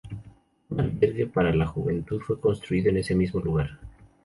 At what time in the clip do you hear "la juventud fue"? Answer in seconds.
1.53-2.39